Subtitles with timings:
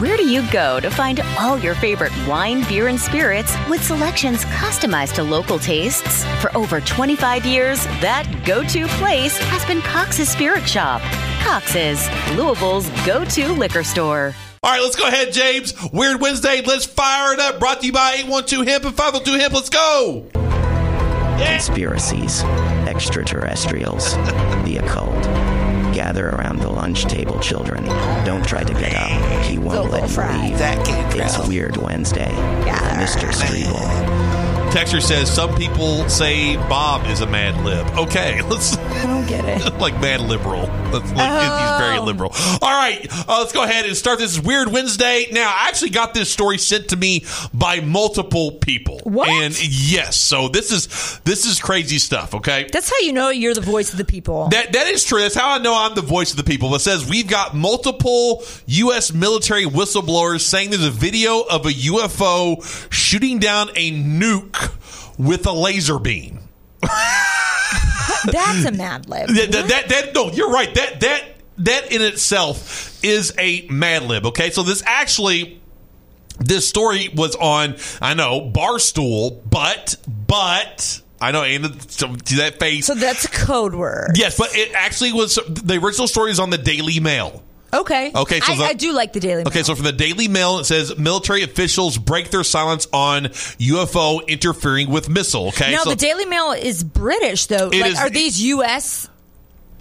[0.00, 4.46] Where do you go to find all your favorite wine, beer, and spirits with selections
[4.46, 6.24] customized to local tastes?
[6.40, 11.02] For over 25 years, that go to place has been Cox's Spirit Shop.
[11.42, 14.34] Cox's, Louisville's go to liquor store.
[14.62, 15.74] All right, let's go ahead, James.
[15.92, 16.62] Weird Wednesday.
[16.62, 17.60] Let's fire it up.
[17.60, 19.52] Brought to you by 812 Hemp and 502 Hemp.
[19.52, 20.24] Let's go.
[21.36, 22.42] Conspiracies,
[22.88, 24.14] extraterrestrials,
[24.64, 25.59] the occult.
[26.00, 27.84] Gather around the lunch table, children.
[28.24, 29.44] Don't try to get up.
[29.44, 30.16] He won't let you
[30.48, 30.58] leave.
[31.26, 32.32] It's Weird Wednesday
[32.96, 33.30] Mr.
[33.30, 34.36] Streble.
[34.70, 37.84] Texture says some people say Bob is a mad lib.
[37.98, 39.74] Okay, let's I don't get it.
[39.80, 40.66] like mad liberal.
[40.92, 42.04] That's like, He's very Oh.
[42.04, 42.30] liberal.
[42.62, 45.26] All right, uh, let's go ahead and start this weird Wednesday.
[45.32, 49.00] Now, I actually got this story sent to me by multiple people.
[49.02, 49.28] What?
[49.28, 52.32] And yes, so this is this is crazy stuff.
[52.36, 54.48] Okay, That's how you know you're the voice of the people.
[54.50, 55.20] that that is true.
[55.20, 56.72] That's how I know I'm the voice of the people.
[56.76, 59.12] It says we've got multiple U.S.
[59.12, 64.58] military whistleblowers saying there's a video of a UFO shooting down a nuke
[65.20, 66.40] with a laser beam.
[68.26, 69.28] That's a mad lib.
[69.28, 70.72] That, that, that, that- no, you're right.
[70.74, 71.24] That that
[71.58, 74.26] that in itself is a Mad Lib.
[74.26, 75.58] Okay, so this actually.
[76.42, 82.86] This story was on, I know, Barstool, but, but, I know, and that face.
[82.86, 84.12] So that's a code word.
[84.14, 87.42] yes, but it actually was, the original story is on the Daily Mail.
[87.72, 88.10] Okay.
[88.14, 89.48] Okay, so I, the- I do like the Daily Mail.
[89.48, 94.26] Okay, so from the Daily Mail, it says military officials break their silence on UFO
[94.26, 95.48] interfering with missile.
[95.48, 97.68] Okay, now so the Daily Mail is British though.
[97.68, 99.08] Like, is- are these U.S.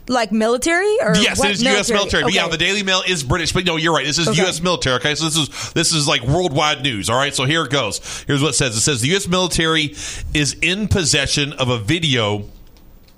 [0.08, 1.90] like military or Yes, what it is U.S.
[1.92, 2.24] military.
[2.24, 3.54] But yeah, the Daily Mail is British.
[3.54, 4.06] But no, you're right.
[4.06, 4.42] This is Okay.
[4.42, 4.62] U.S.
[4.62, 4.96] military.
[4.98, 7.10] Okay, so this is this is like worldwide news.
[7.10, 8.24] All right, so here it goes.
[8.28, 8.76] Here's what it says.
[8.76, 9.28] It says the U.S.
[9.28, 9.96] military
[10.34, 12.46] is in possession of a video.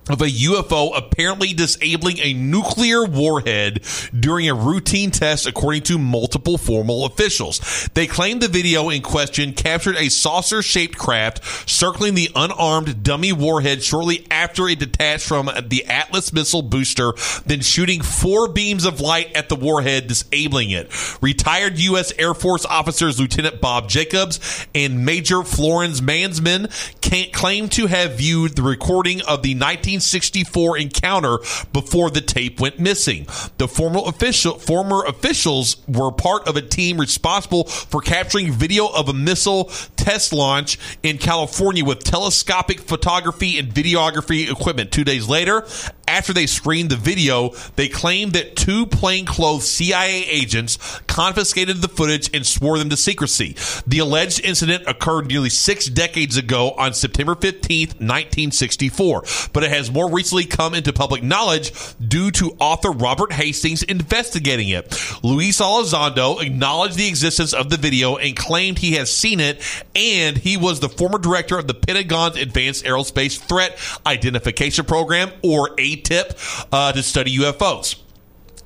[0.09, 3.85] Of a UFO apparently disabling a nuclear warhead
[4.19, 7.87] during a routine test, according to multiple formal officials.
[7.93, 13.31] They claim the video in question captured a saucer shaped craft circling the unarmed dummy
[13.31, 17.13] warhead shortly after it detached from the Atlas missile booster,
[17.45, 20.91] then shooting four beams of light at the warhead, disabling it.
[21.21, 22.11] Retired U.S.
[22.17, 28.55] Air Force officers Lieutenant Bob Jacobs and Major Florence Mansmann can't claim to have viewed
[28.55, 29.53] the recording of the
[29.91, 31.39] 1964 encounter
[31.73, 33.25] before the tape went missing.
[33.57, 39.09] The former official former officials were part of a team responsible for capturing video of
[39.09, 39.65] a missile
[39.97, 44.91] test launch in California with telescopic photography and videography equipment.
[44.91, 45.65] Two days later,
[46.07, 52.29] after they screened the video, they claimed that two plainclothes CIA agents confiscated the footage
[52.33, 53.55] and swore them to secrecy.
[53.87, 59.80] The alleged incident occurred nearly six decades ago on September 15th, 1964, but it has
[59.89, 61.71] more recently come into public knowledge
[62.05, 64.93] due to author Robert Hastings investigating it.
[65.23, 69.61] Luis Elizondo acknowledged the existence of the video and claimed he has seen it,
[69.95, 75.69] and he was the former director of the Pentagon's Advanced Aerospace Threat Identification Program, or
[75.77, 78.00] ATIP, uh, to study UFOs.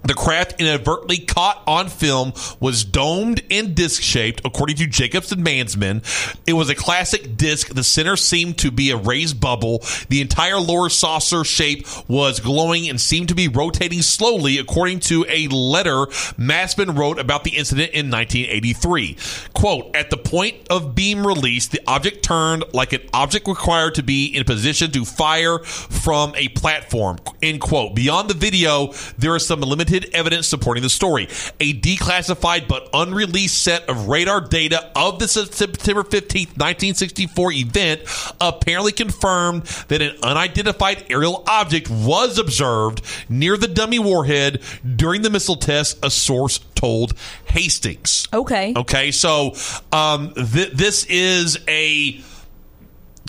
[0.06, 5.44] The craft inadvertently caught on film was domed and disc shaped, according to Jacobs and
[5.44, 6.04] Mansmann.
[6.46, 7.74] It was a classic disc.
[7.74, 9.84] The center seemed to be a raised bubble.
[10.10, 15.26] The entire lower saucer shape was glowing and seemed to be rotating slowly, according to
[15.28, 16.06] a letter
[16.38, 19.18] Mansmann wrote about the incident in 1983.
[19.54, 24.04] Quote, at the point of beam release, the object turned like an object required to
[24.04, 27.18] be in position to fire from a platform.
[27.42, 27.96] End quote.
[27.96, 31.26] Beyond the video, there is some limited evidence supporting the story.
[31.60, 38.02] A declassified but unreleased set of radar data of the September 15th, 1964 event
[38.42, 44.62] apparently confirmed that an unidentified aerial object was observed near the dummy warhead
[44.96, 47.14] during the missile test, a source told
[47.46, 48.28] Hastings.
[48.34, 48.74] Okay.
[48.76, 49.56] Okay, so
[49.92, 52.22] um, th- this is a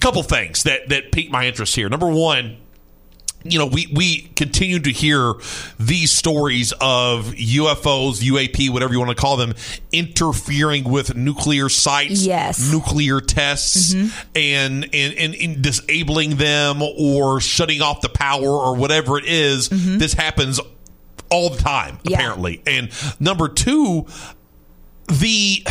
[0.00, 1.88] couple things that that piqued my interest here.
[1.88, 2.58] Number one,
[3.50, 5.34] you know, we we continue to hear
[5.78, 9.54] these stories of UFOs, UAP, whatever you want to call them,
[9.92, 12.70] interfering with nuclear sites, Yes.
[12.72, 14.08] nuclear tests, mm-hmm.
[14.34, 19.68] and, and and and disabling them or shutting off the power or whatever it is.
[19.68, 19.98] Mm-hmm.
[19.98, 20.60] This happens
[21.30, 22.16] all the time, Yeah.
[22.18, 22.62] apparently.
[22.66, 22.90] And
[23.20, 24.06] number two,
[25.08, 25.66] the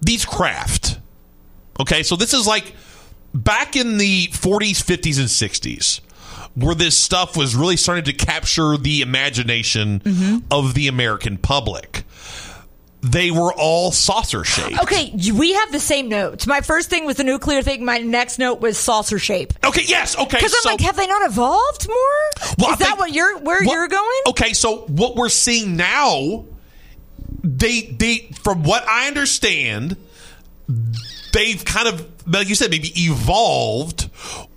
[0.00, 0.98] these craft.
[1.80, 2.74] Okay, so this is like
[3.34, 6.00] back in the 40s, 50s, and 60s,
[6.54, 10.38] where this stuff was really starting to capture the imagination Mm-hmm.
[10.50, 12.04] of the American public.
[13.04, 14.80] They were all saucer shaped.
[14.80, 16.46] Okay, we have the same notes.
[16.46, 17.84] My first thing was the nuclear thing.
[17.84, 19.52] My next note was saucer shape.
[19.64, 20.36] Okay, yes, okay.
[20.36, 22.54] Because I'm so- like, have they not evolved more?
[22.58, 24.20] Well, I Is that think- what you're where What- you're going?
[24.28, 26.44] Okay, so what we're seeing now,
[27.42, 29.96] they they from what I understand,
[31.32, 34.10] they've kind of like you said, maybe evolved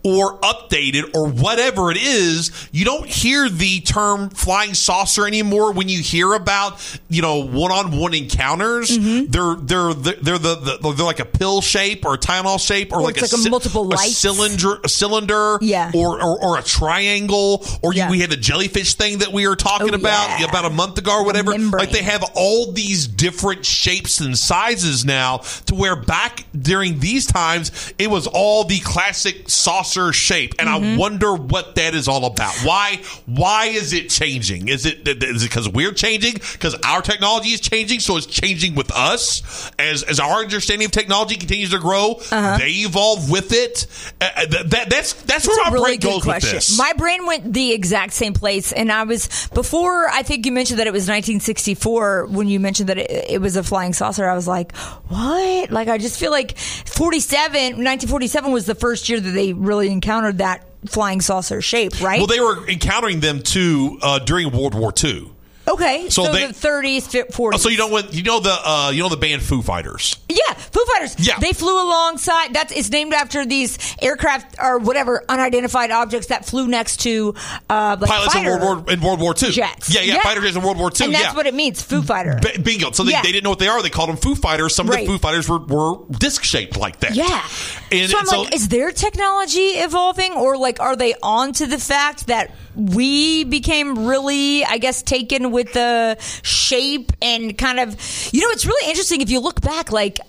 [0.06, 2.70] or updated or whatever it is.
[2.72, 6.80] You don't hear the term flying saucer anymore when you hear about
[7.10, 8.90] you know one on one encounters.
[8.98, 9.32] Mm-hmm.
[9.32, 13.00] They're they're they're the, the they're like a pill shape or a Tylenol shape or,
[13.00, 15.92] Or like a, like a multiple a cylinder a cylinder Yeah.
[15.96, 18.10] or, or or a triangle or you, Yeah.
[18.12, 20.46] we had the jellyfish thing that we were talking Oh, about yeah.
[20.48, 21.52] about a month ago or whatever.
[21.56, 27.26] Like they have all these different shapes and sizes now to where back during these
[27.26, 30.54] times it was all the classic saucer shape.
[30.60, 30.96] And Mm-hmm.
[30.96, 32.54] I wonder what that is all about.
[32.64, 34.68] Why why is it changing?
[34.68, 36.34] Is it is it because we're changing?
[36.34, 40.92] Because our technology is changing, so it's changing with us as as our understanding of
[40.92, 42.20] technology continues to grow.
[42.30, 43.88] They evolve with it.
[44.20, 46.56] Uh, that, that that's that's where That's my a really brain goes question.
[46.56, 46.78] with this.
[46.78, 50.10] My brain went the exact same place, and I was before.
[50.10, 53.56] I think you mentioned that it was 1964 when you mentioned that it, it was
[53.56, 54.28] a flying saucer.
[54.28, 54.76] I was like,
[55.08, 55.72] what?
[55.72, 60.40] Like I just feel like 47, 1947 was the first year that they really encountered
[60.40, 62.20] that flying saucer shape, right?
[62.20, 65.32] Well, they were encountering them too uh, during World War II.
[65.68, 67.52] Okay, so so, they- the 30s, fi- 40s.
[67.54, 70.16] Oh, so you know you know the uh, you know the band Foo Fighters.
[70.30, 71.16] Yeah, Foo Fighters.
[71.20, 71.40] Yeah.
[71.40, 72.54] they flew alongside.
[72.54, 77.34] That's it's named after these aircraft or whatever unidentified objects that flew next to
[77.70, 79.52] uh, like Pilots in World War in World War II.
[79.52, 79.94] jets.
[79.94, 81.06] Yeah, yeah, fighter jets in World War II.
[81.08, 81.34] and that's yeah.
[81.36, 82.40] what it means, Foo Fighter.
[82.42, 82.92] B- bingo.
[82.92, 83.22] So they, Yeah.
[83.22, 83.82] they didn't know what they are.
[83.82, 84.76] They called them Foo Fighters.
[84.76, 85.06] Some of Right.
[85.06, 87.16] the Foo Fighters were, were disc shaped like that.
[87.16, 87.44] yeah.
[87.92, 91.66] And so I'm so- like, is their technology evolving, or like, are they on to
[91.68, 97.90] the fact that we became really, I guess, taken with the shape and kind of,
[98.34, 100.20] you know, it's really interesting if you look back, like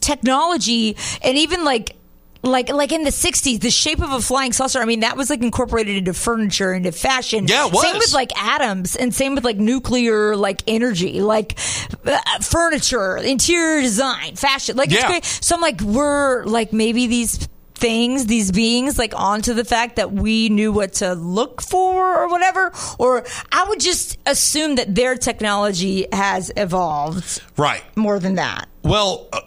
[0.00, 1.96] technology and even like
[2.42, 5.30] like like in the 60s the shape of a flying saucer i mean that was
[5.30, 7.82] like incorporated into furniture into fashion Yeah, it was.
[7.82, 11.58] same with like atoms and same with like nuclear like energy like
[12.04, 15.08] uh, furniture interior design fashion like it's Yeah.
[15.08, 17.48] great so i'm like we're like maybe these
[17.84, 22.28] things these beings like onto the fact that we knew what to look for or
[22.30, 23.22] whatever or
[23.52, 27.82] i would just assume that their technology has evolved Right.
[27.94, 29.40] more than that Well, uh,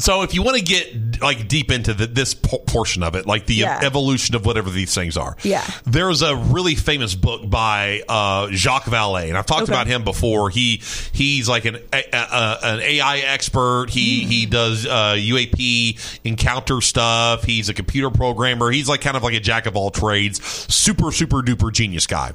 [0.00, 3.26] so if you want to get like deep into the, this po- portion of it,
[3.26, 3.80] like the Yeah.
[3.82, 5.64] evolution of whatever these things are, Yeah.
[5.84, 9.72] there's a really famous book by uh, Jacques Vallée, and I've talked Okay.
[9.72, 10.50] about him before.
[10.50, 10.82] He
[11.12, 13.90] he's like an a, a, an AI expert.
[13.90, 14.30] He Hmm.
[14.30, 17.44] he does uh, UAP encounter stuff.
[17.44, 18.70] He's a computer programmer.
[18.70, 20.40] He's like kind of like a jack of all trades.
[20.72, 22.32] Super super duper genius guy.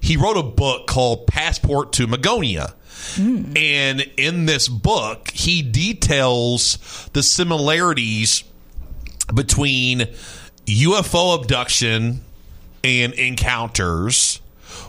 [0.00, 2.06] He wrote a book called Passport to
[3.18, 8.44] And in this book, he details the similarities
[9.34, 10.06] between
[10.66, 12.22] UFO abduction
[12.84, 14.40] and encounters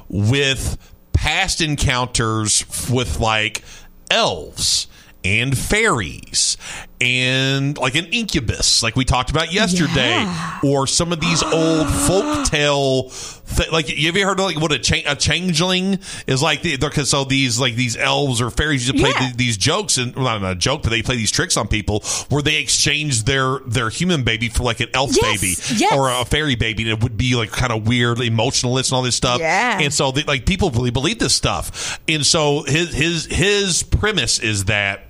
[0.09, 0.77] with
[1.13, 3.63] past encounters with like
[4.12, 4.88] elves
[5.24, 6.57] and fairies
[7.02, 10.59] and like an incubus like we talked about yesterday Yeah.
[10.64, 13.09] or some of these old folk tale
[13.56, 17.09] th- like you ever heard of like what a, cha- a changeling is like because
[17.09, 19.19] so these like these elves or fairies used to play Yeah.
[19.27, 22.01] th- these jokes and well, not a joke but they play these tricks on people
[22.30, 25.39] where they exchange their their human baby for like an elf Yes,
[25.71, 25.94] baby yes.
[25.97, 29.04] or a fairy baby and it would be like kind of weird emotionalist and all
[29.04, 29.80] this stuff Yeah.
[29.80, 34.39] and so they, like people really believe this stuff and so his his his premise
[34.39, 35.06] is that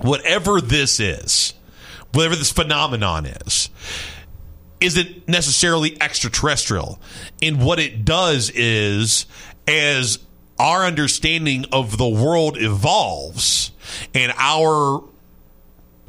[0.00, 1.54] whatever this is
[2.12, 3.70] whatever this phenomenon is
[4.80, 7.00] isn't necessarily extraterrestrial.
[7.42, 9.26] And what it does is,
[9.66, 10.18] as
[10.58, 13.72] our understanding of the world evolves
[14.14, 15.02] and our,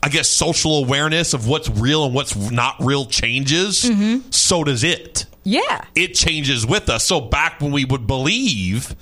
[0.02, 4.30] I guess, social awareness of what's real and what's not real changes, mm-hmm.
[4.32, 7.06] so does it yeah it changes with us.
[7.06, 8.94] So back when we would believe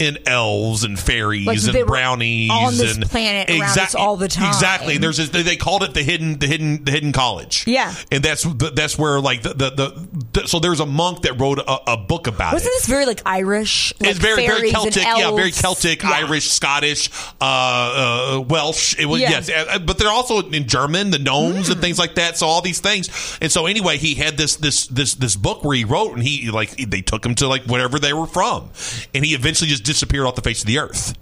[0.00, 4.48] in elves and fairies Like and brownies on this and planet around all the time.
[4.48, 4.98] Exactly.
[4.98, 7.64] There's this, they called it the hidden the hidden the hidden college.
[7.66, 7.94] Yeah.
[8.10, 8.42] and that's
[8.74, 11.96] that's where like the the, the, the so there's a monk that wrote a, a
[11.96, 12.56] book about it.
[12.56, 15.50] wasn't this very like irish like it's very very Celtic, yeah, very?
[15.52, 16.10] Celtic, Yeah.
[16.10, 17.10] Irish, Scottish,
[17.40, 18.98] uh, uh, Welsh.
[18.98, 19.30] It was Yeah.
[19.30, 22.36] yes, uh, but they're also in German, the gnomes and things like that.
[22.38, 25.76] So all these things, and so anyway, he had this this this this book where
[25.76, 28.70] he wrote, and he like they took him to like wherever they were from,
[29.14, 31.14] and he eventually just just disappeared off the face of the earth.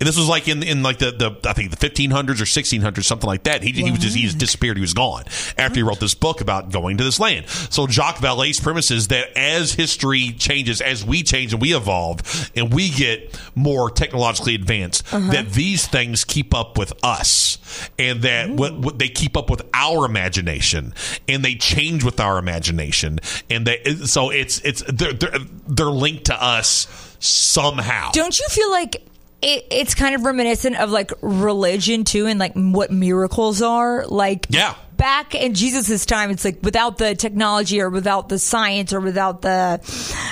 [0.00, 3.04] And this was like in in like the, the I think the 1500s or 1600s,
[3.04, 3.62] something like that.
[3.62, 4.76] He, he was just he just disappeared.
[4.76, 5.24] He was gone
[5.58, 7.48] after he wrote this book about going to this land.
[7.48, 12.50] So Jacques Vallée's premise is that as history changes, as we change and we evolve,
[12.56, 15.32] and we get more technologically advanced, Uh-huh.
[15.32, 17.58] that these things keep up with us,
[17.98, 20.94] and that what, what they keep up with our imagination,
[21.28, 23.18] and they change with our imagination,
[23.50, 28.10] and they so it's it's they're they're, they're linked to us somehow.
[28.12, 28.96] Don't you feel like
[29.42, 34.06] it, it's kind of reminiscent of like religion too, and like what miracles are?
[34.06, 34.74] Like, Yeah.
[34.96, 39.42] Back in Jesus' time, it's like without the technology or without the science or without
[39.42, 39.80] the,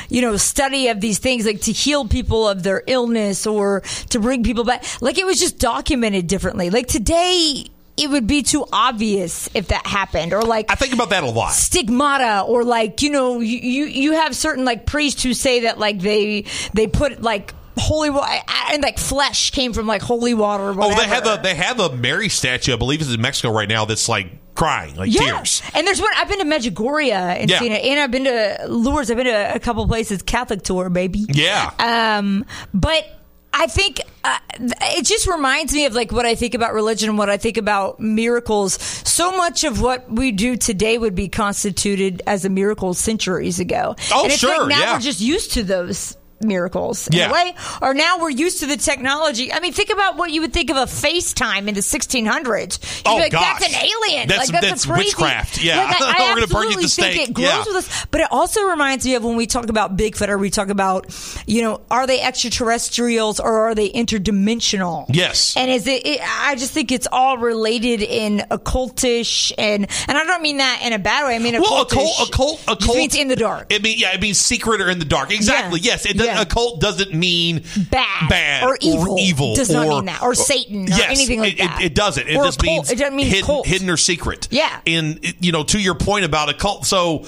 [0.08, 3.80] you know, study of these things, like to heal people of their illness or
[4.10, 6.70] to bring people back, like it was just documented differently.
[6.70, 7.64] Like today,
[7.96, 11.30] it would be too obvious if that happened, or like I think about that a
[11.30, 11.52] lot.
[11.52, 15.78] stigmata or like you know you you, you have certain like priests who say that
[15.78, 16.44] like they
[16.74, 18.30] they put like holy water
[18.70, 21.80] and like flesh came from like holy water or Oh, they have a they have
[21.80, 22.72] a Mary statue.
[22.72, 23.84] I believe it's in Mexico right now.
[23.84, 25.36] That's like crying, like yeah.
[25.36, 25.62] tears.
[25.74, 27.58] And there's one I've been to Medjugorje and Yeah.
[27.58, 29.10] seen it, and I've been to Lourdes.
[29.10, 31.24] I've been to a couple places, Catholic tour, baby.
[31.28, 31.70] Yeah.
[31.78, 32.44] Um,
[32.74, 33.06] but
[33.54, 37.18] I think uh, it just reminds me of like what I think about religion and
[37.18, 38.74] what I think about miracles.
[38.82, 43.94] So much of what we do today would be constituted as a miracle centuries ago.
[44.12, 44.92] Oh, and it's sure, Like now yeah.
[44.94, 47.30] we're just used to those miracles in Yeah.
[47.30, 50.40] a way or now we're used to the technology i mean think about what you
[50.42, 53.60] would think of a facetime in the 1600s You'd Oh, like gosh.
[53.60, 55.62] that's an alien That's- like, that's, that's witchcraft.
[55.62, 55.84] Yeah.
[55.84, 57.28] like, I, I We're gonna burn you at the stake.
[57.30, 57.64] it grows Yeah.
[57.66, 60.50] with us but it also reminds me of when we talk about Bigfoot or we
[60.50, 61.06] talk about,
[61.46, 65.06] you know, are they extraterrestrials or are they interdimensional?
[65.08, 65.56] Yes.
[65.56, 70.24] And is it, it I just think it's all related in occultish and and I
[70.24, 71.36] don't mean that in a bad way.
[71.36, 72.22] I mean Well, occultish.
[72.22, 73.66] occult, occult, just occult means in the dark.
[73.72, 75.30] It mean yeah, it means secret or in the dark.
[75.32, 75.80] Exactly.
[75.80, 75.92] Yeah.
[75.92, 76.42] Yes, it does, Yeah.
[76.42, 79.18] occult doesn't mean Bad, bad or evil.
[79.18, 79.54] evil.
[79.54, 80.22] Does or, not mean that.
[80.22, 81.80] Or Satan or yes, anything like it, that.
[81.80, 82.28] It, it doesn't.
[82.28, 82.76] It Or just occult.
[82.76, 83.66] means It doesn't mean hidden, cult.
[83.66, 84.48] hidden or secret.
[84.50, 84.80] Yeah.
[84.86, 87.24] And you know, to your point about a cult, so.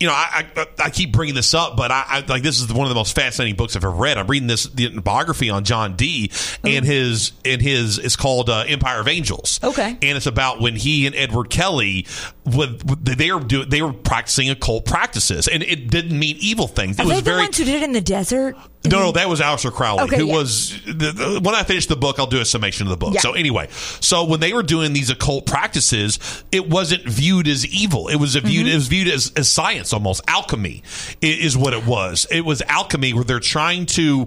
[0.00, 2.72] You know, I, I I keep bringing this up, but I, I like this is
[2.72, 4.18] one of the most fascinating books I've ever read.
[4.18, 6.32] I'm reading this the biography on John Dee
[6.64, 9.60] and his and his it's called uh, Empire of Angels.
[9.62, 9.90] Okay.
[9.90, 12.08] and it's about when he and Edward Kelly
[12.44, 16.98] with, they were do, they were practicing occult practices, and it didn't mean evil things.
[16.98, 18.56] It Are was they the very ones who did it in the desert?
[18.84, 20.34] no, no, that was Aleister Crowley, Okay, who yeah.
[20.36, 23.14] was the, the, when I finish the book, I'll do a summation of the book.
[23.14, 23.20] Yeah.
[23.20, 26.18] So anyway, so when they were doing these occult practices,
[26.50, 28.08] it wasn't viewed as evil.
[28.08, 28.72] It was viewed Mm-hmm.
[28.72, 30.82] it was viewed as, as science, almost alchemy
[31.20, 32.26] is what it was.
[32.30, 34.26] It was alchemy where they're trying to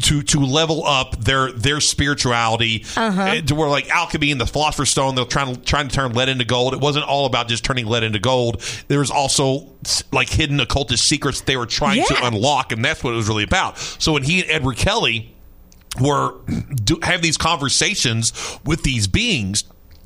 [0.00, 3.22] to to level up their their spirituality Uh-huh.
[3.22, 6.12] eh, to where like alchemy and the philosopher's stone they're trying to trying to turn
[6.12, 6.74] lead into gold.
[6.74, 8.62] It wasn't all about just turning lead into gold.
[8.88, 9.70] There was also
[10.12, 13.44] like hidden occultist secrets they were trying to unlock and that's what it was really
[13.44, 13.78] about.
[13.78, 15.34] So when he and edward kelly
[16.00, 16.34] were
[16.84, 18.32] do, have these conversations
[18.64, 19.64] with these beings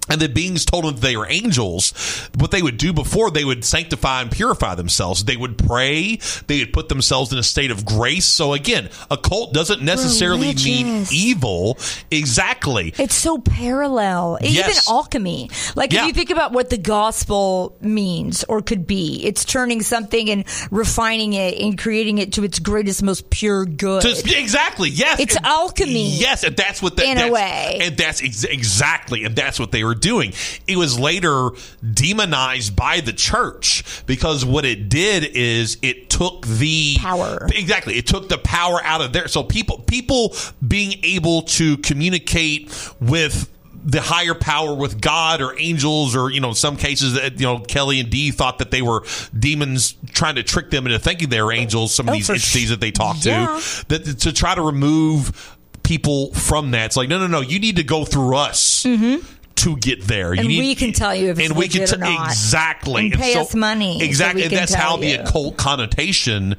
[0.08, 1.92] and the beings told them that they were angels.
[2.36, 5.24] What they would do before, they would sanctify and purify themselves.
[5.24, 6.18] They would pray.
[6.48, 8.24] They would put themselves in a state of grace.
[8.26, 11.78] So again, a cult doesn't necessarily mean evil.
[12.10, 12.94] Exactly.
[12.98, 14.38] It's so parallel.
[14.42, 14.68] Yes.
[14.88, 15.50] Even alchemy.
[15.76, 16.02] Like Yeah.
[16.02, 20.44] if you think about what the gospel means or could be, it's turning something and
[20.70, 24.04] refining it and creating it to its greatest, most pure good.
[24.04, 24.90] Exactly.
[24.90, 25.20] Yes.
[25.20, 26.10] It's And- alchemy.
[26.16, 27.78] Yes, and that's what In a way.
[27.82, 30.32] and that's ex- exactly, and that's what they were doing.
[30.66, 31.50] It was later
[31.94, 37.46] demonized by the church because what it did is it took the Power.
[37.54, 39.28] Exactly, it took the power out of there.
[39.28, 40.34] So people, people
[40.66, 42.70] being able to communicate
[43.00, 43.48] with
[43.84, 47.46] the higher power with God or angels or you know in some cases that you
[47.46, 49.02] know Kelly and Dee thought that they were
[49.36, 52.66] demons trying to trick them into thinking they were angels some of Oh, these entities
[52.66, 53.46] sh- that they talked Yeah.
[53.60, 57.58] to that to try to remove people from that it's like no no no you
[57.58, 59.26] need to go through us mm-hmm.
[59.62, 60.32] To get there.
[60.32, 63.34] And need, we can tell you if it's and we can t- exactly And pay
[63.34, 66.56] us money exactly we and that's how tell the occult connotation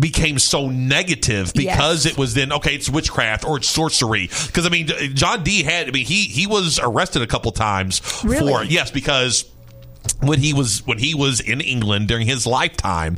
[0.00, 2.14] became so negative because Yes.
[2.14, 5.88] it was then okay it's witchcraft or it's sorcery because i mean john dee had
[5.88, 8.50] i mean he he was arrested a couple times Really?
[8.50, 9.44] for yes because
[10.20, 13.16] when he was when he was in England during his lifetime,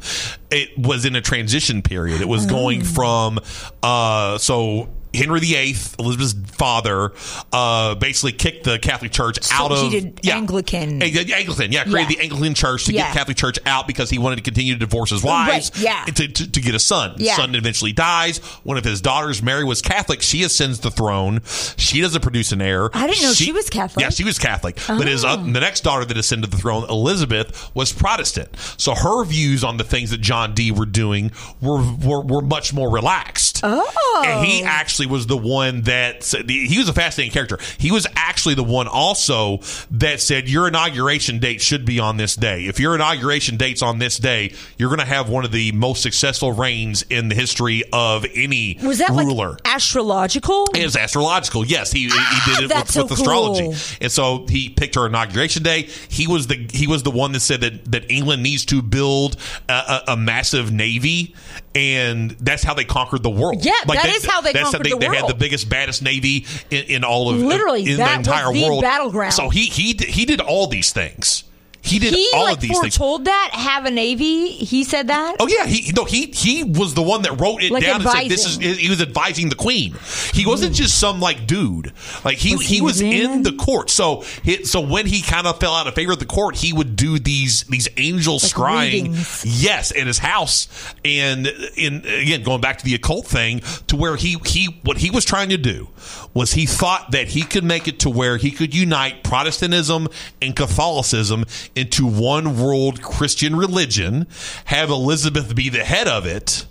[0.52, 2.20] it was in a transition period.
[2.20, 2.84] It was going Oh.
[2.84, 3.40] from
[3.82, 7.12] uh, so Henry VIII, Elizabeth's father,
[7.52, 11.00] uh, basically kicked the Catholic Church out he of did Anglican.
[11.00, 12.16] Yeah, Anglican, yeah, created Yeah.
[12.16, 13.06] the Anglican Church to Yeah.
[13.08, 16.04] get Catholic Church out because he wanted to continue to divorce his wives, Right, yeah.
[16.14, 17.14] to, to, to get a son.
[17.18, 17.36] Yeah.
[17.36, 18.38] Son eventually dies.
[18.62, 20.22] One of his daughters, Mary, was Catholic.
[20.22, 21.40] She ascends the throne.
[21.76, 22.90] She doesn't produce an heir.
[22.94, 24.02] I didn't know she was Catholic.
[24.02, 24.78] Yeah, she was Catholic.
[24.86, 28.48] But his uh, the next daughter that ascended the throne, Elizabeth, was Protestant.
[28.76, 32.72] So her views on the things that John Dee were doing were were, were much
[32.72, 33.55] more relaxed.
[33.62, 34.22] Oh.
[34.26, 37.58] And he actually was the one that said, he was a fascinating character.
[37.78, 39.58] He was actually the one also
[39.90, 42.66] that said your inauguration date should be on this day.
[42.66, 46.02] If your inauguration date's on this day, you're going to have one of the most
[46.02, 49.50] successful reigns in the history of any Was that ruler.
[49.52, 50.66] like astrological?
[50.74, 51.64] It was astrological.
[51.66, 53.74] Yes, he, he did it with, Ah, that's with astrology, cool.
[54.00, 55.82] and so he picked her inauguration day.
[56.08, 59.36] He was the he was the one that said that that England needs to build
[59.68, 61.34] a, a, a massive navy,
[61.76, 63.62] and that's how they conquered the world.
[63.64, 66.02] Yeah, like that is how they that's conquered they, the they had the biggest, baddest
[66.02, 68.82] navy in, in all of Literally, in that the was entire the world.
[68.82, 69.34] battleground.
[69.34, 71.44] So he he he did all these things.
[71.86, 72.96] He did he all like of these things.
[72.96, 74.48] foretold that have a navy.
[74.48, 75.36] He said that.
[75.40, 78.10] Oh yeah, he no he he was the one that wrote it Like down and
[78.10, 79.94] said this is he was advising the queen.
[80.32, 80.82] He wasn't hmm.
[80.82, 81.92] just some like dude.
[82.24, 83.12] Like he Was he, he was in?
[83.12, 83.90] in the court.
[83.90, 86.72] So he, so when he kind of fell out of favor with the court, he
[86.72, 88.92] would do these these angel scrying.
[88.92, 89.62] readings.
[89.62, 90.68] Yes, in his house
[91.04, 95.10] and in again going back to the occult thing to where he he what he
[95.10, 95.88] was trying to do
[96.34, 100.08] was he thought that he could make it to where he could unite Protestantism
[100.42, 101.44] and Catholicism
[101.76, 104.26] into one world Christian religion,
[104.64, 106.66] have Elizabeth be the head of it,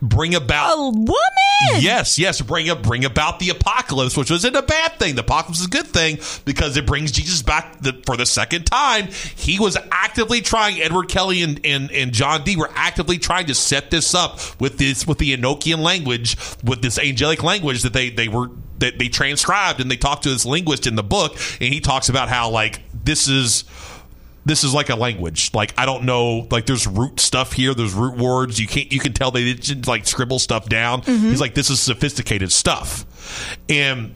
[0.00, 1.12] bring about A woman.
[1.78, 5.14] Yes, yes, bring up bring about the apocalypse, which wasn't a bad thing.
[5.14, 8.64] The apocalypse is a good thing because it brings Jesus back the, for the second
[8.64, 9.08] time.
[9.36, 10.80] He was actively trying.
[10.80, 14.78] Edward Kelly and, and and John Dee were actively trying to set this up with
[14.78, 19.08] this with the Enochian language, with this angelic language that they they were that they
[19.08, 22.50] transcribed and they talked to this linguist in the book, and he talks about how
[22.50, 23.64] like this is
[24.44, 25.52] this is like a language.
[25.54, 27.74] Like I don't know, like there's root stuff here.
[27.74, 28.60] There's root words.
[28.60, 28.92] You can't.
[28.92, 31.02] You can tell they didn't like scribble stuff down.
[31.02, 31.28] Mm-hmm.
[31.28, 34.14] He's like, this is sophisticated stuff, and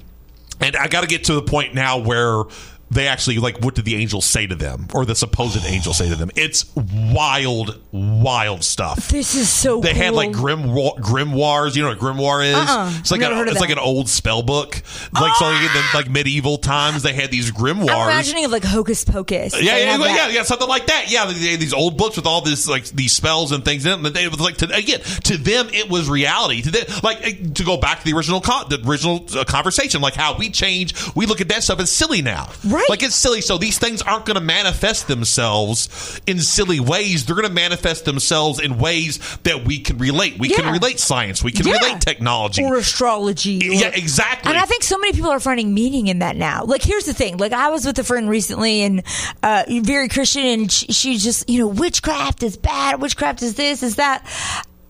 [0.60, 2.44] and I got to get to the point now where
[2.90, 6.08] they actually like what did the angel say to them or the supposed angel say
[6.08, 6.30] to them?
[6.36, 9.08] It's wild, wild stuff.
[9.08, 9.80] This is so.
[9.80, 10.02] They cool.
[10.02, 11.76] had like grim grimoires.
[11.76, 12.54] You know what a grimoire is?
[12.54, 12.92] Uh-uh.
[12.98, 14.82] It's like Never a, it's like an old spell book.
[15.12, 17.90] Like so, like, in the, like medieval times, they had these grimoires.
[17.90, 19.54] I'm imagining of like Hocus Pocus.
[19.54, 21.06] Yeah, They yeah, yeah, yeah, something like that.
[21.10, 24.06] Yeah, these old books with all this like these spells and things in it.
[24.06, 26.62] And they, was like to, again to them it was reality.
[26.62, 30.00] To them, like eh, to go back to the original con- the original uh, conversation,
[30.00, 32.50] like how we change, we look at that stuff as silly now.
[32.64, 32.75] Right.
[32.88, 33.40] Like it's silly.
[33.40, 37.24] So these things aren't going to manifest themselves in silly ways.
[37.26, 40.38] They're going to manifest themselves in ways that we can relate.
[40.38, 40.56] We Yeah.
[40.56, 41.42] can relate science.
[41.42, 41.74] We can Yeah.
[41.78, 42.62] relate technology.
[42.62, 43.68] or astrology.
[43.68, 44.50] or- yeah, exactly.
[44.50, 46.64] And I think so many people are finding meaning in that now.
[46.64, 47.36] Like, here's the thing.
[47.38, 49.02] Like, I was with a friend recently and
[49.42, 53.00] uh, very Christian, and she, she just, you know, witchcraft is bad.
[53.00, 54.26] Witchcraft is this, is that.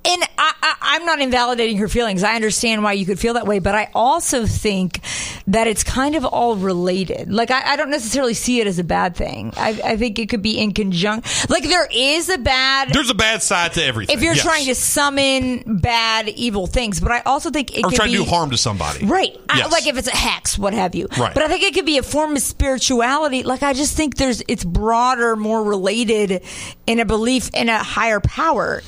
[0.08, 2.22] And I, I, I'm not invalidating her feelings.
[2.22, 5.00] I understand why you could feel that way, but I also think
[5.48, 7.32] that it's kind of all related.
[7.32, 9.52] Like, I, I don't necessarily see it as a bad thing.
[9.56, 11.46] I, I think it could be in conjunction.
[11.50, 14.16] Like, there is a bad There's a bad side to everything.
[14.16, 14.44] if you're Yes.
[14.44, 17.00] trying to summon bad, evil things.
[17.00, 19.04] But I also think it or could trying be to do harm to somebody.
[19.06, 19.36] Right.
[19.48, 19.72] I- Yes.
[19.72, 21.08] like if it's a hex, what have you.
[21.18, 21.32] Right.
[21.34, 23.42] But I think it could be a form of spirituality.
[23.42, 26.42] Like I just think there's it's broader, more related
[26.86, 28.82] in a belief in a higher power.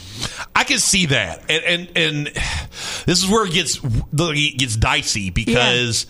[0.54, 2.26] I can see that, and and, and
[3.06, 6.06] this is where it gets it gets dicey because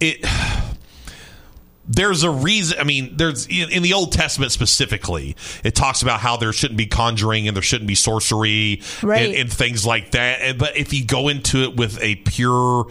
[0.00, 0.24] it.
[1.88, 2.80] There's a reason.
[2.80, 6.86] I mean, there's in, the Old Testament specifically, it talks about how there shouldn't be
[6.86, 9.26] conjuring and there shouldn't be sorcery Right.
[9.26, 10.58] and, and things like that.
[10.58, 12.86] But if you go into it with a pure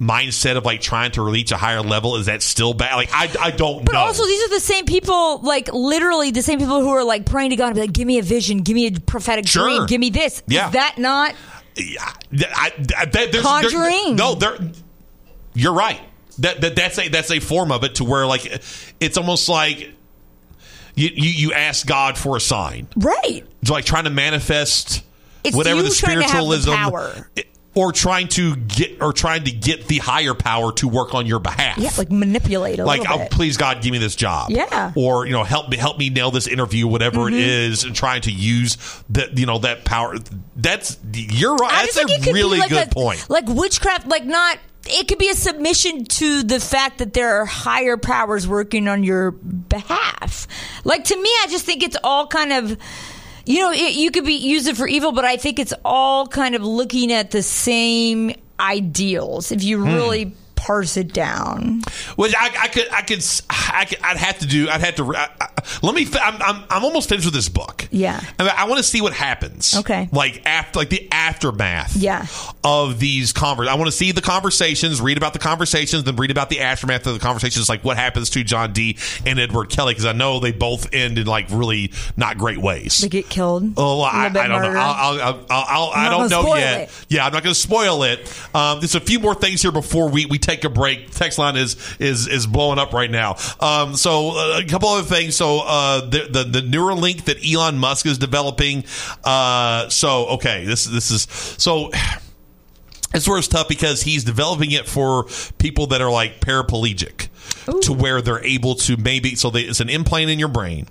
[0.00, 2.94] mindset of like trying to reach a higher level, is that still bad?
[2.96, 3.98] Like I, I don't But know.
[3.98, 7.26] But also, these are the same people, like literally the same people who are like
[7.26, 9.64] praying to God and be like, "Give me a vision, give me a prophetic Sure.
[9.64, 10.68] dream, give me this." Yeah.
[10.68, 11.34] Is that not?
[11.76, 14.16] Yeah, I, I, that, there's, Conjuring.
[14.16, 14.58] There, no, there.
[15.54, 16.00] You're right.
[16.38, 18.46] That, that that's a that's a form of it to where like
[19.00, 19.78] it's almost like
[20.94, 23.44] you you, you ask God for a sign, Right.
[23.60, 25.02] It's like trying to manifest
[25.44, 27.30] It's whatever the have the spiritualism, power.
[27.74, 31.38] Or trying to get or trying to get the higher power to work on your
[31.38, 31.78] behalf.
[31.78, 34.50] Yeah, like manipulate a like little oh, please God, give me this job.
[34.50, 34.92] Yeah.
[34.96, 37.72] Or you know, help me help me nail this interview, whatever it mm-hmm.
[37.72, 38.76] is, and trying to use
[39.10, 40.16] that you know that power.
[40.56, 41.72] That's you're right.
[41.72, 43.28] I That's just think it a really like good a, point.
[43.30, 44.58] Like witchcraft, like not.
[44.86, 49.04] It could be a submission to the fact that there are higher powers working on
[49.04, 50.48] your behalf.
[50.84, 52.78] Like to me, I just think it's all kind of.
[53.50, 56.28] You know, it, you could be use it for evil, but I think it's all
[56.28, 59.50] kind of looking at the same ideals.
[59.50, 60.30] If you Hmm.
[60.60, 61.82] Parse it down,
[62.18, 65.16] Well, I, I could, I could, I could, I'd have to do, I'd have to.
[65.16, 65.28] I,
[65.82, 66.06] let me.
[66.20, 67.88] I'm, I'm, I'm almost finished with this book.
[67.90, 68.20] Yeah.
[68.38, 69.74] I, mean, I want to see what happens.
[69.74, 70.08] Okay.
[70.12, 71.96] Like after, like the aftermath.
[71.96, 72.26] Yeah.
[72.62, 76.30] Of these convers, I want to see the conversations, read about the conversations, then read
[76.30, 78.98] about the aftermath of the conversations, like what happens to John Dee.
[79.24, 82.98] and Edward Kelly, because I know they both end in like really not great ways.
[82.98, 83.72] They get killed.
[83.78, 84.78] Oh, I, I don't know.
[84.78, 86.82] I'll, I'll, I'll, I'll, I don't know yet.
[86.82, 87.06] it.
[87.08, 88.20] Yeah, I'm not going to spoil it.
[88.54, 91.10] Um, there's a few more things here before we, we take a break.
[91.10, 93.36] Text line is is is blowing up right now.
[93.60, 95.36] Um, so uh, a couple other things.
[95.36, 98.84] So uh, the, the the Neuralink that Elon Musk is developing.
[99.24, 101.90] Uh, so okay, this this is so.
[103.12, 105.26] It's where it's tough because he's developing it for
[105.58, 107.26] people that are like paraplegic
[107.82, 110.86] to where they're able to maybe so they, it's an implant in your brain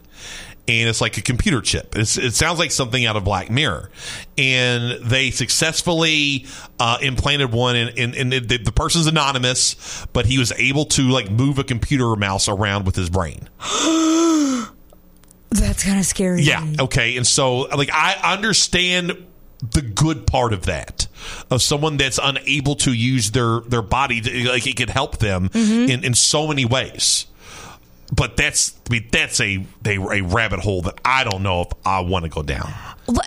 [0.70, 1.96] and it's like a computer chip.
[1.98, 3.90] It's, it sounds like something out of Black Mirror,
[4.38, 6.46] and they successfully
[6.80, 11.10] uh, implanted one, and, and, and the, the person's anonymous, but he was able to
[11.10, 13.50] like move a computer mouse around with his brain.
[15.52, 16.44] That's kind of scary.
[16.44, 16.64] Yeah.
[16.80, 17.18] Okay.
[17.18, 19.26] And so, like, I understand
[19.72, 21.08] the good part of that
[21.52, 25.50] of someone that's unable to use their their body to, like it could help them
[25.54, 27.26] in in so many ways
[28.12, 31.68] but that's I mean that's a, a a rabbit hole that I don't know if
[31.86, 32.72] I want to go down.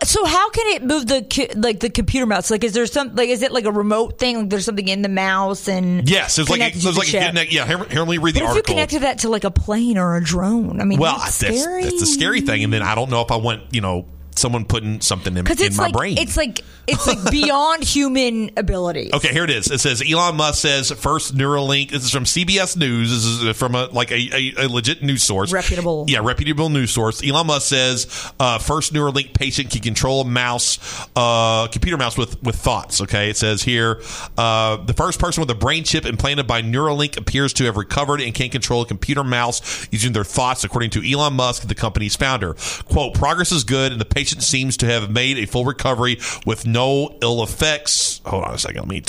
[0.04, 2.50] So how can it move the like the computer mouse?
[2.50, 4.38] Like, is there some like is it like a remote thing?
[4.38, 7.14] Like, there's something in the mouse and Yes, it's like a, connected to the like
[7.14, 7.66] a, yeah.
[7.66, 8.74] Here, here, let me read the But if you article.
[8.74, 11.82] connected that to like a plane or a drone, I mean, well, that's that's scary.
[11.84, 14.64] that's the scary thing, and then I don't know if I want you know someone
[14.64, 16.18] putting something in, in my like brain.
[16.18, 19.10] it's like it's like beyond human ability.
[19.12, 19.70] Okay, here it is.
[19.70, 21.90] It says Elon Musk says first Neuralink.
[21.90, 23.10] This is from CBS News.
[23.10, 26.06] This is from a like a, a, a legit news source, Reputable.
[26.08, 27.22] Yeah, reputable news source.
[27.24, 32.42] Elon Musk says uh, first Neuralink patient can control a mouse, uh, computer mouse with
[32.42, 33.00] with thoughts.
[33.00, 34.00] Okay, it says here
[34.36, 38.20] uh, the first person with a brain chip implanted by Neuralink appears to have recovered
[38.20, 42.16] and can control a computer mouse using their thoughts, according to Elon Musk, the company's
[42.16, 42.54] founder.
[42.88, 46.66] "Quote: Progress is good, and the patient seems to have made a full recovery with
[46.72, 48.80] no ill effects." Hold on a second.
[48.80, 49.00] Let me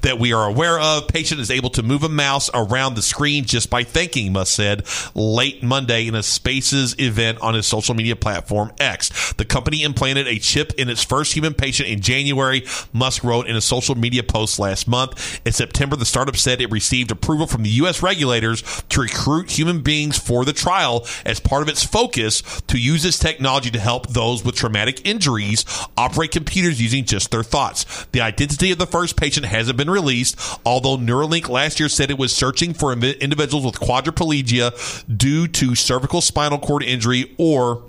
[0.00, 1.08] that we are aware of.
[1.08, 4.32] Patient is able to move a mouse around the screen just by thinking.
[4.32, 9.32] Musk said late Monday in a Spaces event on his social media platform X.
[9.34, 12.64] The company implanted a chip in its first human patient in January.
[12.92, 15.40] Musk wrote in a social media post last month.
[15.44, 18.02] In September, the startup said it received approval from the U.S.
[18.02, 23.02] regulators to recruit human beings for the trial as part of its focus to use
[23.02, 25.64] this technology to help those with traumatic injuries
[25.96, 28.06] operate computers using just their thoughts.
[28.12, 32.18] The identity of the first patient hasn't been released, although Neuralink last year said it
[32.18, 37.82] was searching for individuals with quadriplegia due to cervical spinal cord injury or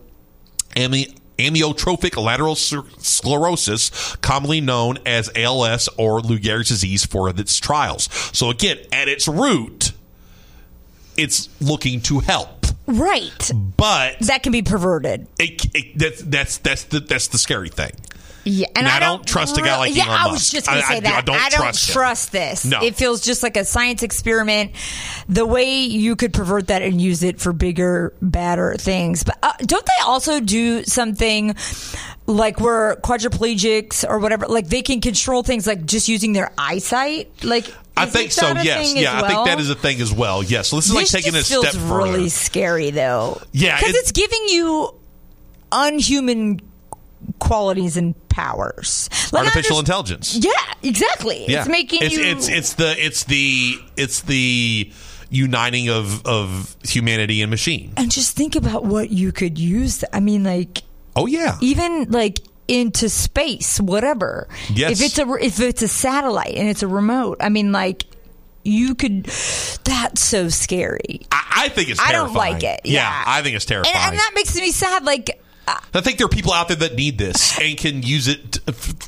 [0.75, 8.09] ami- amyotrophic lateral sclerosis, commonly known as ALS or Lou Gehrig's disease, for its trials.
[8.35, 9.91] So again, at its root,
[11.15, 13.51] it's looking to help, Right.
[13.75, 15.27] but That can be perverted.
[15.39, 17.91] it, it, that's that's that's the that's the scary thing.
[18.47, 20.67] Yeah, and And I I don't trust a guy like yeah, Elon I was just
[20.67, 21.17] going to say I- that.
[21.17, 21.93] I don't trust him.
[21.93, 22.65] trust this.
[22.65, 22.81] No.
[22.83, 24.71] It feels just like a science experiment.
[25.29, 29.23] The way you could pervert that and use it for bigger, badder things.
[29.23, 31.55] But uh, don't they also do something
[32.25, 37.31] like where quadriplegics or whatever, like they can control things like just using their eyesight?
[37.43, 38.47] Like, I think so.
[38.53, 40.43] Yes, yeah, I think that is a thing as well.
[40.43, 41.95] Yes, so this is like taking a step further.
[42.03, 43.41] really scary, though.
[43.53, 44.93] Yeah, because it- it's giving you
[45.71, 46.59] unhuman
[47.39, 49.09] qualities and powers.
[49.31, 50.35] Like, Artificial intelligence.
[50.39, 50.51] Yeah,
[50.83, 51.45] exactly.
[51.47, 51.61] Yeah.
[51.61, 52.23] It's making it's, you.
[52.23, 54.91] it's it's the it's the it's the
[55.29, 57.91] uniting of of humanity and machine.
[57.97, 60.03] and just think about what you could use.
[60.13, 60.83] I mean, like
[61.15, 61.57] Oh yeah.
[61.61, 64.47] even like into space, whatever.
[64.71, 64.91] Yes.
[65.01, 68.05] If it's a if it's a satellite and it's a remote, I mean, like
[68.63, 69.23] you could.
[69.83, 71.21] That's so scary.
[71.31, 72.81] I, I think it's I don't like it.
[72.83, 73.95] Yeah, I think it's And, terrifying.
[74.09, 75.05] and that makes me sad.
[75.05, 78.59] Like, I think there are people out there that need this and can use it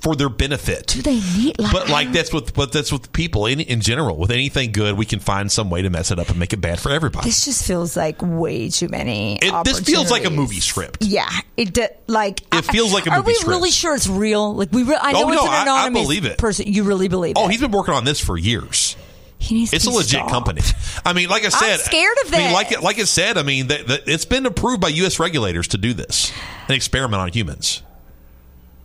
[0.03, 0.87] for their benefit.
[0.87, 1.57] do they need?
[1.59, 4.17] Like, But like that's with but that's with people in in general.
[4.17, 6.57] With anything good, we can find some way to mess it up and make it
[6.61, 7.29] bad for everybody.
[7.29, 9.37] this just feels like way too many.
[9.41, 11.03] It, this feels like a movie script.
[11.05, 13.19] Yeah, it d- like It feels like a movie.
[13.19, 13.25] Script.
[13.25, 13.49] Are we script.
[13.49, 14.53] really sure it's real?
[14.55, 16.37] Like we, re- I oh, know Oh, it's no, an I- I anonymous believe it.
[16.37, 16.67] person.
[16.67, 17.51] You really believe Oh, it?
[17.51, 18.95] he's been working on this for years.
[19.39, 20.62] He needs It's a legit company.
[21.06, 23.38] I mean, like I said, I'm scared of I mean, like it, like I said,
[23.38, 25.17] I mean, it's been approved by U.S.
[25.17, 26.32] regulators to do this,
[26.67, 27.82] an experiment on humans.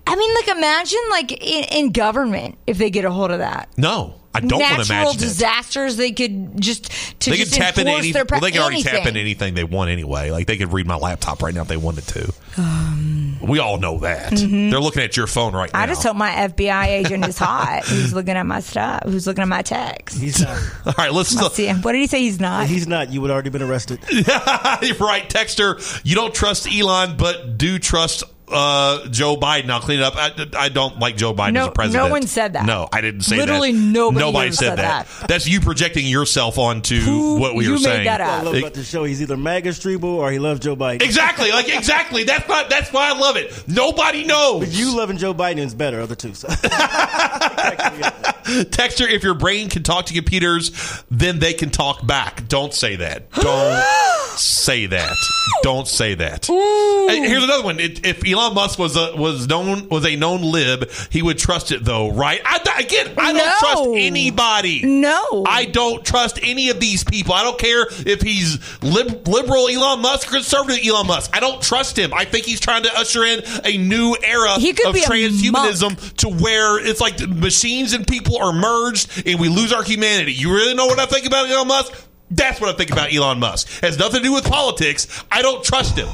[0.06, 3.68] I mean, like imagine like in, in government if they get a hold of that.
[3.76, 5.24] No, I don't want to natural imagine it.
[5.24, 5.96] disasters.
[5.96, 8.12] They could just to They just could tap into any.
[8.12, 8.92] their Well, they could already anything.
[8.92, 10.30] tap into anything they want anyway.
[10.30, 12.32] Like they could read my laptop right now if they wanted to.
[12.56, 14.30] Um, we all know that.
[14.32, 15.80] They're looking at your phone right now.
[15.80, 17.84] I just hope my FBI agent is hot.
[17.86, 19.04] who's looking at my stuff?
[19.04, 20.18] Who's looking at my text?
[20.18, 20.58] He's not.
[20.86, 21.36] all right, let's.
[21.36, 21.82] I see him.
[21.82, 22.20] What did he say?
[22.20, 22.66] He's not.
[22.66, 23.12] He's not.
[23.12, 24.00] You would already been arrested.
[24.10, 26.00] right, Texter.
[26.04, 29.70] You don't trust Elon, but do trust uh, Joe Biden.
[29.70, 30.14] I'll clean it up.
[30.16, 32.04] I, I don't like Joe Biden No- as a president.
[32.06, 32.66] no one said that.
[32.66, 33.42] No, I didn't say that.
[33.46, 33.78] Literally that.
[33.78, 35.06] nobody here said, said that.
[35.06, 35.28] that.
[35.28, 38.04] That's you projecting yourself onto Who- what we you were made saying.
[38.04, 39.04] that I love about the show.
[39.04, 41.02] He's either MAGA Streble or he loves Joe Biden.
[41.02, 42.24] Exactly, like exactly.
[42.24, 42.66] That's why.
[42.68, 43.64] That's why I love it.
[43.68, 44.60] Nobody knows.
[44.60, 46.34] But you loving Joe Biden is better of the two.
[46.34, 46.48] So.
[48.70, 52.46] Texture, if your brain can talk to computers, then they can talk back.
[52.48, 53.30] Don't say that.
[53.32, 53.44] Don't
[54.38, 55.16] say that.
[55.62, 56.46] Don't say that.
[56.46, 57.80] Here's another one.
[57.80, 61.72] It, if Elon Musk was a was known was a known lib, he would trust
[61.72, 62.40] it though, right?
[62.44, 63.54] I, again, I don't No.
[63.58, 64.82] trust anybody.
[64.84, 65.44] No.
[65.46, 67.34] I don't trust any of these people.
[67.34, 71.30] I don't care if he's lib, liberal Elon Musk or conservative Elon Musk.
[71.34, 72.12] I don't trust him.
[72.14, 75.04] I think he's trying to usher in a new era He could of be a
[75.06, 79.82] transhumanism to where it's like the machines and people are merged and we lose our
[79.82, 80.32] humanity.
[80.32, 81.92] You really know what I think about Elon Musk?
[82.30, 83.68] That's what I think about Elon Musk.
[83.82, 85.06] has nothing to do with politics.
[85.30, 86.08] I don't trust him.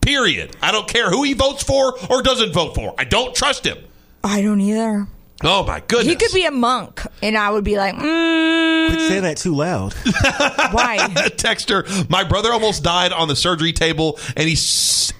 [0.00, 0.56] Period.
[0.62, 2.94] I don't care who he votes for or doesn't vote for.
[2.98, 3.78] I don't trust him.
[4.24, 5.06] I don't either.
[5.42, 6.06] Oh my goodness.
[6.06, 9.54] He could be a monk, and I would be like, mm, Quit saying that too
[9.54, 9.92] loud.
[10.72, 10.98] why?
[11.36, 14.56] Texter, my brother almost died on the surgery table, and he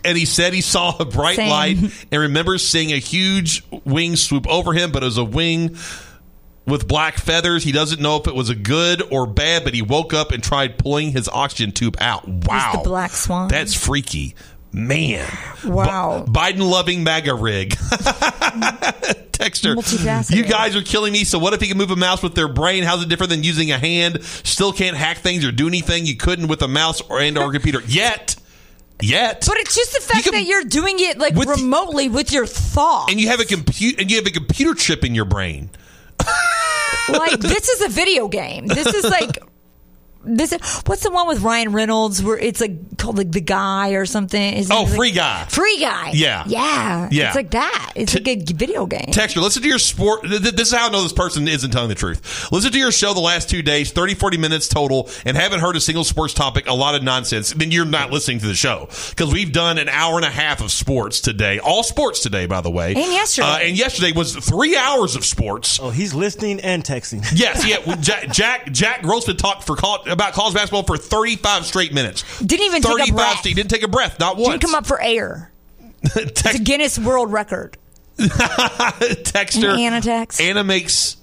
[0.05, 1.51] and he said he saw a bright Same.
[1.51, 1.79] light
[2.13, 5.77] and remembers seeing a huge wing swoop over him, but it was a wing
[6.67, 7.65] with black feathers.
[7.65, 10.43] He doesn't know if it was a good or bad, but he woke up and
[10.43, 12.27] tried pulling his oxygen tube out.
[12.29, 13.49] Wow, the black swan.
[13.49, 14.35] That's freaky.
[14.73, 15.27] Man,
[15.65, 16.25] Wow.
[16.29, 17.71] Biden loving MAGA rig.
[19.33, 21.25] Texter, you guys are killing me.
[21.25, 22.85] So what if he can move a mouse with their brain?
[22.85, 24.23] How's it different than using a hand?
[24.23, 27.51] Still can't hack things or do anything you couldn't with a mouse or and or
[27.53, 28.37] computer yet.
[29.03, 32.11] Yet, But it's just the fact You can- that you're doing it like With- remotely
[32.11, 33.11] with your thoughts.
[33.11, 35.71] and you have a compute and you have a computer chip in your brain.
[37.09, 38.67] Like this is a video game.
[38.67, 39.39] This is like
[40.25, 40.53] this.
[40.87, 44.55] What's the one with Ryan Reynolds where it's like called like the guy or something?
[44.55, 45.45] Is Oh, like- Free Guy.
[45.49, 46.11] Free guy.
[46.15, 46.45] Yeah.
[46.47, 47.27] yeah, Yeah.
[47.29, 47.93] It's like that.
[47.95, 49.07] It's like a video game.
[49.13, 50.23] Texture, listen to your sport.
[50.23, 52.51] th- th- This is how I know this person isn't telling the truth.
[52.53, 55.77] Listen to your show the last two days, 30, 40 minutes total, and haven't heard
[55.77, 57.53] a single sports topic, a lot of nonsense.
[57.53, 58.89] Then you're not listening to the show.
[59.11, 61.59] Because we've done an hour and a half of sports today.
[61.59, 62.89] All sports today, by the way.
[62.95, 63.47] And yesterday.
[63.49, 65.79] Uh, and yesterday was three hours of sports.
[65.81, 67.25] Oh, he's listening and texting.
[67.35, 67.95] Yes, yeah.
[67.97, 72.25] Jack, Jack Jack Grossman talked for call, about college basketball for 35 straight minutes.
[72.41, 73.39] Didn't even take a breath.
[73.39, 74.49] straight- Didn't take a breath, not once.
[74.49, 75.51] Didn't come up for air.
[76.17, 77.77] It's a Guinness World Record.
[78.19, 79.79] Texter.
[79.79, 80.41] Anna text.
[80.41, 81.17] Anna makes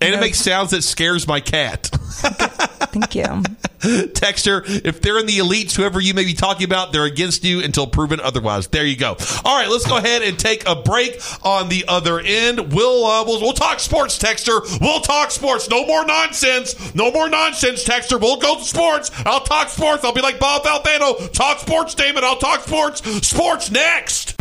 [0.00, 1.90] Anna makes sounds that scares my cat.
[2.14, 3.24] Thank you.
[3.84, 7.60] Texter, if they're in the elites, whoever you may be talking about, they're against you
[7.60, 8.68] until proven otherwise.
[8.68, 9.16] There you go.
[9.44, 12.72] All right, let's go ahead and take a break on the other end.
[12.72, 14.62] We'll uh, we'll, we'll talk sports, Texter.
[14.80, 15.68] We'll talk sports.
[15.68, 16.94] No more nonsense.
[16.94, 18.18] No more nonsense, Texter.
[18.20, 19.10] We'll go to sports.
[19.26, 20.04] I'll talk sports.
[20.04, 21.30] I'll be like Bob Valvano.
[21.32, 22.24] Talk sports, damn it.
[22.24, 23.02] I'll talk sports.
[23.26, 24.36] Sports next.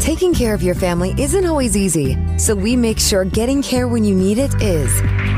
[0.00, 4.04] Taking care of your family isn't always easy, so we make sure getting care when
[4.04, 5.37] you need it is.